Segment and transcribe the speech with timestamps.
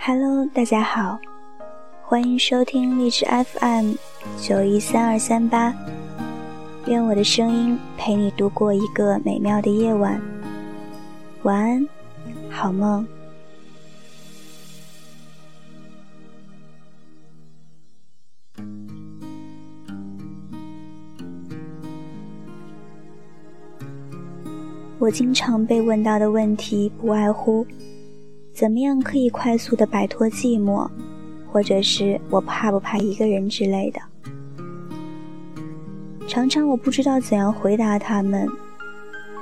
[0.00, 1.18] Hello，大家好，
[2.02, 3.94] 欢迎收听荔枝 FM
[4.38, 5.74] 九一三二三八，
[6.86, 10.20] 愿我的声音陪你度过一个美妙的夜晚，
[11.42, 11.88] 晚安，
[12.48, 13.06] 好梦。
[25.00, 27.66] 我经常被问到的问题不外乎：
[28.58, 30.90] 怎么样可以快速的摆脱寂寞，
[31.48, 34.00] 或者是我怕不怕一个人之类的。
[36.26, 38.48] 常常我不知道怎样回答他们，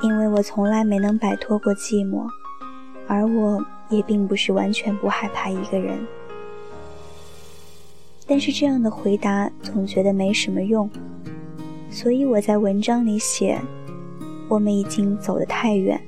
[0.00, 2.26] 因为我从来没能摆脱过寂寞，
[3.06, 5.98] 而我也并不是完全不害怕一个人。
[8.26, 10.88] 但是这样的回答总觉得没什么用，
[11.90, 13.60] 所以我在文章里写。
[14.48, 16.00] 我们已经走得太远，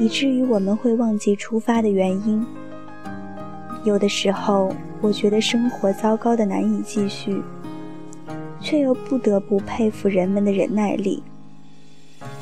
[0.00, 2.44] 以至于我们会忘记出发的原因。
[3.84, 7.42] 有的时候，我觉得生活糟糕的难以继续，
[8.60, 11.22] 却又不得不佩服人们的忍耐力。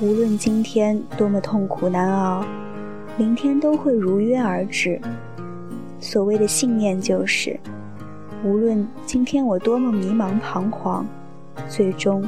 [0.00, 2.45] 无论今天多么痛苦难熬，
[3.17, 5.00] 明天都会如约而至。
[5.98, 7.59] 所谓的信念就是，
[8.45, 11.05] 无论今天我多么迷茫彷徨，
[11.69, 12.25] 最终。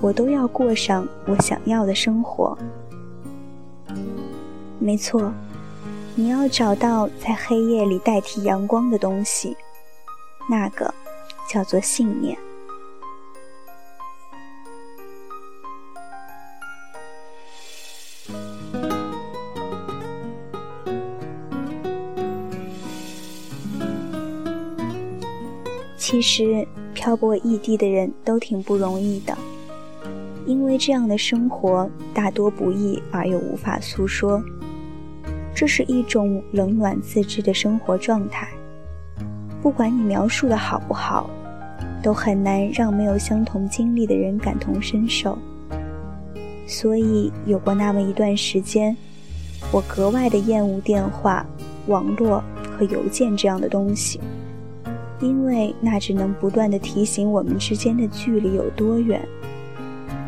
[0.00, 2.58] 我都要过上我想要的生活。
[4.86, 5.32] 没错，
[6.14, 9.56] 你要找到在黑夜里代替阳光的东西，
[10.48, 10.94] 那个
[11.48, 12.38] 叫做信念。
[25.98, 26.64] 其实，
[26.94, 29.36] 漂泊异地的人都挺不容易的。
[30.46, 34.40] 因为这样的生活大多不易而又无法诉说，
[35.56, 38.46] 这是一种冷暖自知的生活状态。
[39.62, 41.30] 不管你描述的好不好，
[42.02, 45.38] 都很难让没有相同经历的人感同身受。
[46.66, 48.94] 所以有过那么一段时间，
[49.72, 51.46] 我格外的厌恶电话、
[51.86, 52.44] 网络
[52.76, 54.20] 和邮件这样的东西，
[55.20, 59.26] 因为那只能不断的提醒我们之间的距离有多远。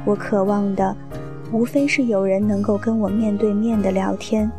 [0.06, 0.96] 我渴望的，
[1.52, 4.50] 无非是有人能够跟我面对面的聊天，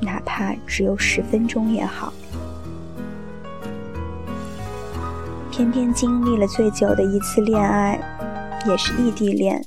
[0.00, 2.12] 哪怕只有十分钟也好。
[5.50, 8.00] 偏偏经历了最久的一次恋爱，
[8.66, 9.64] 也是异地恋，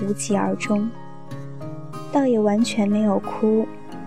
[0.00, 0.88] 无疾而终。
[2.10, 3.66] 倒也完全没有哭，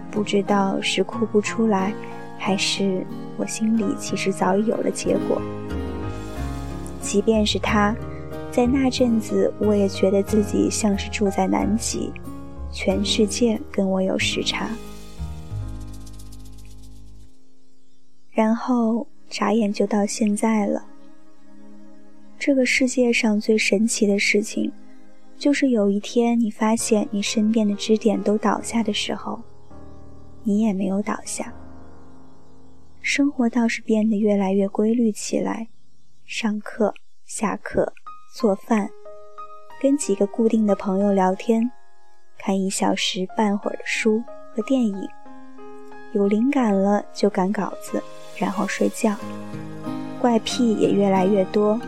[0.10, 1.94] 不知道是哭不出来，
[2.38, 3.06] 还是
[3.38, 5.42] 我心里其实早已有了结果。
[7.02, 7.96] 即便是他。
[8.52, 12.12] 在那阵子，我也觉得自己像是住在南极，
[12.72, 14.68] 全世界跟我有时差。
[18.40, 20.82] 然后眨眼就到现在了。
[22.38, 24.72] 这个世界上最神奇的事情，
[25.38, 29.42] 就是有一天你发现你身边的支点都倒下的时候，
[30.44, 31.54] 你也没有倒下。
[33.02, 35.68] 生活倒是变得越来越规律起来，
[36.26, 36.94] 上课、
[37.26, 37.92] 下课。
[38.34, 38.90] 做饭，
[39.82, 41.70] 跟几个固定的朋友聊天，
[42.38, 44.24] 看一小时半会儿的书
[44.56, 45.10] 和电影，
[46.14, 48.02] 有灵感了就赶稿子，
[48.40, 49.16] 然后睡觉。
[50.20, 51.80] 怪癖也越来越多，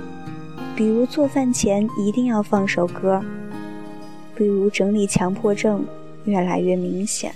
[0.76, 3.24] 比如做饭前一定要放首歌，
[4.36, 5.84] 比如整理强迫症
[6.26, 7.34] 越来越明显。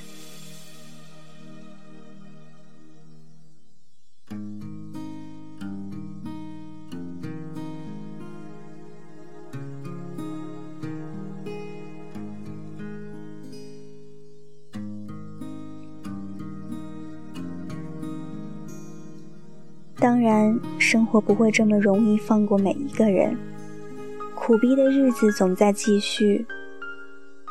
[20.05, 23.35] 当然，生活不会这么容易放过每一个人，
[24.35, 26.45] 苦逼的日子总在继续。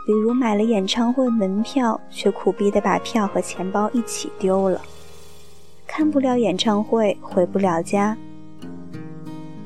[0.06, 4.80] 比如买了演唱会门票，却苦逼的把票和钱包一起丢了，
[5.84, 8.16] 看不了演唱会，回不了家。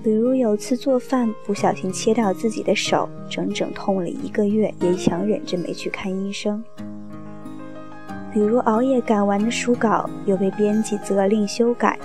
[0.02, 6.64] 比如有次做饭不小心切到自己的手，整整痛了一个月，也强忍着没去看医生。
[8.32, 11.98] 比如熬夜赶完的书稿，又被编辑责令修改。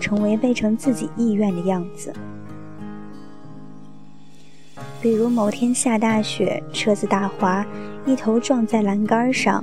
[0.00, 2.12] 成为背成自己意愿的样子，
[5.00, 7.64] 比如某天下大雪，车子打滑，
[8.06, 9.62] 一头撞在栏杆上；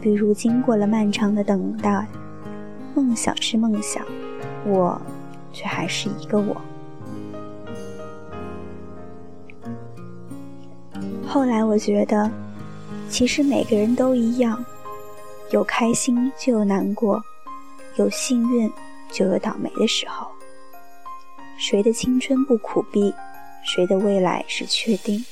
[0.00, 2.06] 比如经过了漫长的等待，
[2.94, 4.04] 梦想是梦想，
[4.66, 5.00] 我
[5.52, 6.54] 却还是一个我。
[11.26, 12.30] 后来我觉得，
[13.08, 14.64] 其实每个人都一样，
[15.50, 17.20] 有开心就有难过。
[17.96, 18.70] 有幸运，
[19.10, 20.28] 就有倒霉的时候。
[21.58, 23.14] 谁的青春不苦逼，
[23.64, 25.24] 谁的未来是确定。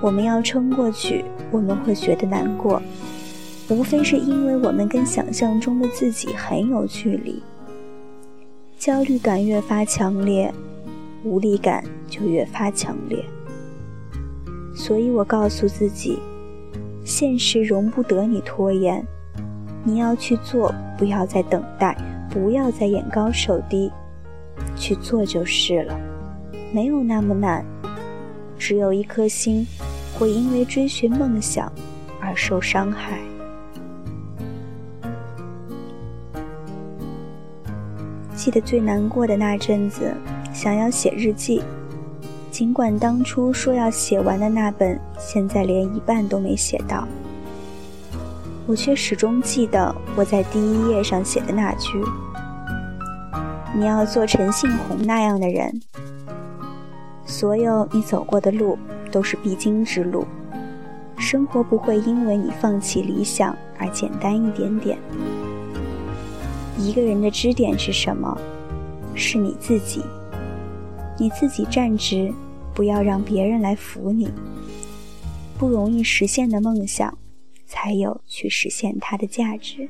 [0.00, 2.82] 我们要撑过去，我们会觉得难过，
[3.68, 7.42] 无非是因为我们跟想象中的自己很有距离。
[8.78, 10.52] 焦虑感越发强烈，
[11.24, 13.24] 无力感就越发强烈。
[14.74, 16.18] 所以我告诉自己，
[17.04, 19.04] 现实容不得你拖延，
[19.84, 21.96] 你要去做，不要再等待，
[22.30, 23.90] 不要再眼高手低，
[24.76, 25.98] 去做就是了，
[26.72, 27.64] 没有那么难，
[28.58, 29.66] 只有一颗心。
[30.18, 31.72] 会因为追寻梦想
[32.20, 33.20] 而受伤害。
[38.34, 40.12] 记得最难过的那阵子，
[40.52, 41.62] 想要写日记，
[42.50, 47.06] 尽管当初说要写完的那本，现在连一半都没写到，
[48.68, 51.98] 我却始终记得我在第一页上写的那句
[53.74, 55.80] ：“你要做陈信宏那样的人，
[57.24, 58.78] 所有你走过的路。”
[59.10, 60.26] 都是必经之路，
[61.16, 64.98] 生活不会因为你放弃理想而简单一点点。
[66.76, 68.38] 一个人的支点是什么？
[69.14, 70.04] 是你自己，
[71.16, 72.30] 你自己站直，
[72.74, 74.30] 不要让别人来扶你。
[75.56, 77.16] 不容易实现的梦想，
[77.68, 79.88] 才有去实现它的价值。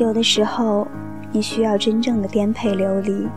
[0.00, 0.88] 有的时候，
[1.30, 3.28] 你需要真正的颠沛流离，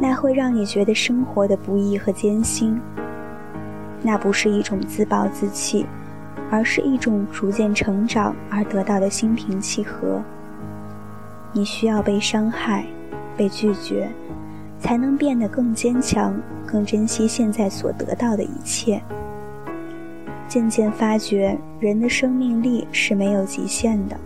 [0.00, 2.76] 那会让你觉得生活的不易和艰辛。
[4.02, 5.86] 那不是一种自暴自弃，
[6.50, 10.20] 而是一种逐渐成长而得到的心平气和。
[11.52, 12.84] 你需要被伤害，
[13.36, 14.10] 被拒绝，
[14.80, 16.34] 才能变得更坚强，
[16.66, 19.00] 更珍惜现在所得到的一切。
[20.48, 24.16] 渐渐发觉，人的生命力是没有极限的。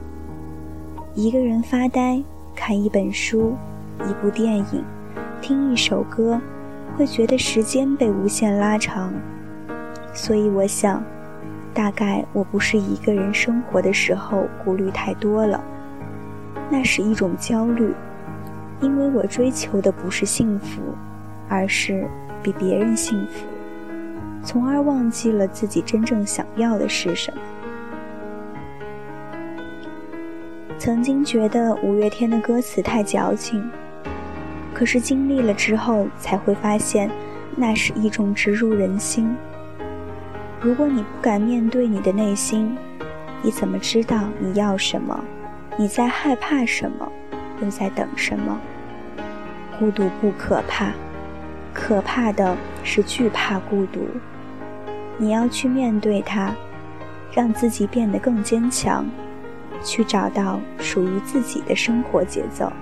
[1.19, 2.23] 一个人发呆，
[2.55, 3.57] 看一本书，
[4.09, 4.85] 一部电影，
[5.41, 6.41] 听一首歌，
[6.97, 9.13] 会觉得时间被无限拉长。
[10.15, 11.03] 所以我想，
[11.75, 15.61] 大概我不是一个人生活的时候顾虑太多了，
[16.71, 17.93] 那是一种焦虑，
[18.81, 20.81] 因为我追求的不是幸福，
[21.49, 22.09] 而是
[22.45, 23.45] 比别人幸福，
[24.45, 27.41] 从而忘记了自己真正想要的是什么。
[30.79, 33.69] 曾经觉得五月天的歌词太矫情，
[34.73, 37.11] 可是经历了之后才会发现，
[37.57, 39.35] 那是一种植入人心。
[40.61, 42.77] 如果你不敢面对你的内心，
[43.43, 45.19] 你怎么知道你要什么？
[45.77, 47.11] 你在害怕什么？
[47.61, 48.61] 又在等什么？
[49.81, 50.93] 孤独不可怕，
[51.75, 54.07] 可怕的是惧怕孤独。
[55.17, 56.55] 你要去面对它，
[57.33, 59.05] 让自己变得更坚强。
[59.83, 62.73] 去找到属于自己的生活节奏。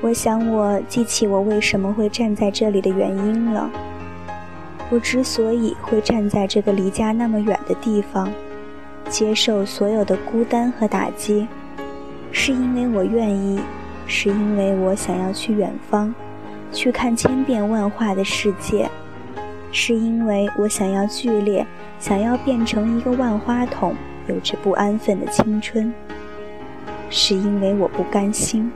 [0.00, 3.68] 我想，我记起我为什么会站在这里的原因了。
[4.90, 8.30] 我之所以会站在这个离家那么远的地方，
[9.08, 11.48] 接受所有的孤单和打击，
[12.30, 13.60] 是因为我愿意，
[14.06, 16.14] 是因为我想要去远方，
[16.72, 18.88] 去看千变万化的世界，
[19.72, 21.66] 是因为我想要剧烈，
[21.98, 23.96] 想要变成一个万花筒，
[24.28, 25.92] 有着不安分的青春，
[27.10, 28.70] 是因为我不甘心。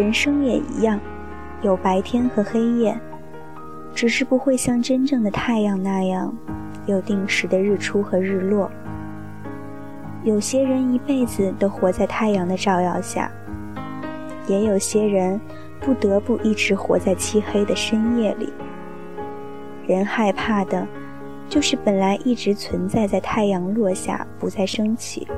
[0.00, 0.98] 人生也一样，
[1.60, 2.98] 有白天和黑夜，
[3.94, 6.34] 只是不会像真正的太阳那样，
[6.86, 8.70] 有定时的日出和日落。
[10.24, 13.30] 有些人一辈子都活在太阳的照耀下，
[14.46, 15.38] 也有些人
[15.80, 18.50] 不得不一直活在漆黑的深夜里。
[19.86, 20.86] 人害怕的，
[21.46, 25.28] 就是本来一直存在在太阳落下不再升起。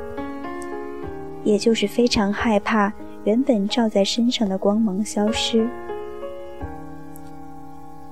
[1.43, 2.93] 也就是非常害怕
[3.25, 5.69] 原本照在身上的光芒消失。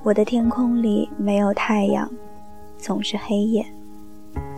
[0.03, 2.09] 我的天空里没有太阳，
[2.79, 3.67] 总是黑夜，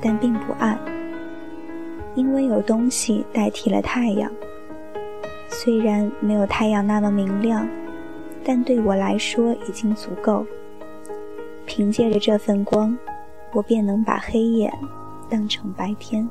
[0.00, 0.78] 但并不暗，
[2.14, 4.30] 因为有东西代替了太阳。
[5.48, 7.66] 虽然没有太阳那么明亮，
[8.44, 10.44] 但对我来说已经足够。
[11.64, 12.96] 凭借着这份光，
[13.52, 14.72] 我便能把黑夜
[15.30, 16.28] 当成白天。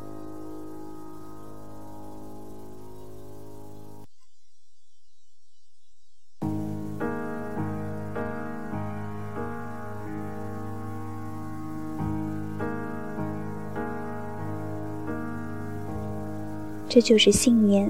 [16.94, 17.90] 这就是信念。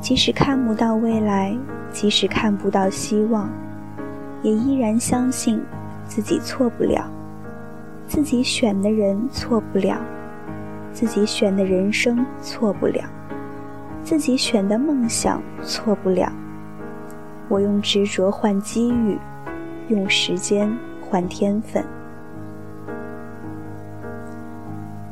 [0.00, 1.54] 即使看不到未来，
[1.90, 3.46] 即使看不到希望，
[4.42, 5.62] 也依然相信
[6.06, 7.06] 自己错不了，
[8.06, 9.98] 自己选的人错不了，
[10.94, 13.04] 自己选的人生错不了，
[14.02, 16.32] 自己选的梦想错不了。
[17.48, 19.18] 我用执着换机遇，
[19.88, 21.84] 用时间换天分。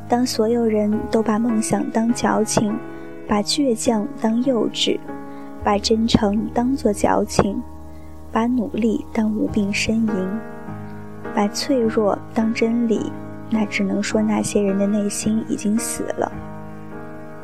[0.09, 2.75] 当所有人都把梦想当矫情，
[3.27, 4.99] 把倔强当幼稚，
[5.63, 7.61] 把真诚当作矫情，
[8.31, 10.29] 把努力当无病呻吟，
[11.33, 13.11] 把脆弱当真理，
[13.49, 16.31] 那只能说那些人的内心已经死了，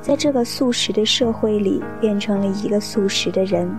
[0.02, 3.70] 在这个素食的社会里变成了一个素食的人。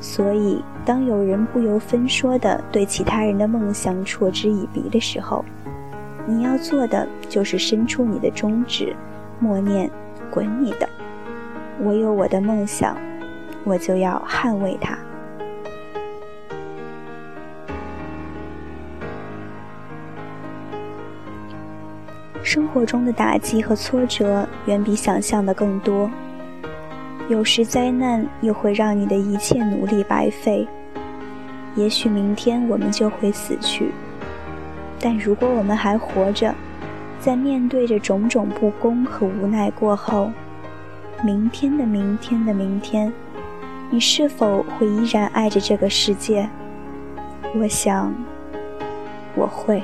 [0.00, 5.44] 所以，当有人不由分说地对其他人的梦想嗤之以鼻的时候，
[6.26, 8.96] 你要做的就是伸出你的中指，
[9.38, 9.90] 默念。
[10.30, 10.88] 滚你的！
[11.80, 12.96] 我有我的梦想，
[13.64, 14.96] 我就要捍卫它。
[22.42, 26.10] 生活中的打击和挫折远比想象的更多，
[27.28, 30.66] 有时灾难又会让你的一切努力白费。
[31.76, 33.92] 也许明天我们就会死去，
[34.98, 36.52] 但如果我们还活着，
[37.20, 40.32] 在面对着种种不公和无奈过后，
[41.22, 43.12] 明天的明天的明天，
[43.90, 46.48] 你是否会依然爱着这个世界？
[47.54, 48.14] 我想，
[49.36, 49.82] 我会。